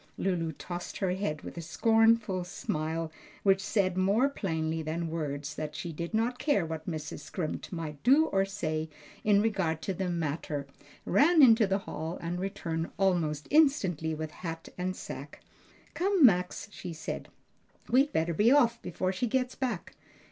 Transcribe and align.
Lulu 0.17 0.51
tossed 0.53 0.97
her 0.97 1.11
head 1.11 1.43
with 1.43 1.57
a 1.57 1.61
scornful 1.61 2.43
smile 2.43 3.11
which 3.43 3.61
said 3.61 3.95
more 3.95 4.29
plainly 4.29 4.81
than 4.81 5.11
words 5.11 5.53
that 5.53 5.75
she 5.75 5.93
did 5.93 6.11
not 6.11 6.39
care 6.39 6.65
what 6.65 6.89
Mrs. 6.89 7.19
Scrimp 7.19 7.71
might 7.71 8.01
do 8.01 8.25
or 8.25 8.43
say 8.43 8.89
in 9.23 9.43
regard 9.43 9.79
to 9.83 9.93
the 9.93 10.09
matter, 10.09 10.65
ran 11.05 11.43
into 11.43 11.67
the 11.67 11.77
hall, 11.85 12.17
and 12.19 12.39
returned 12.39 12.89
almost 12.97 13.47
instantly 13.51 14.15
with 14.15 14.31
hat 14.31 14.69
and 14.75 14.95
sacque. 14.95 15.39
"Come, 15.93 16.25
Max," 16.25 16.67
she 16.71 16.93
said, 16.93 17.27
"we'd 17.87 18.11
better 18.11 18.33
be 18.33 18.51
off 18.51 18.81
before 18.81 19.11
she 19.13 19.27
gets 19.27 19.53
back. 19.53 19.93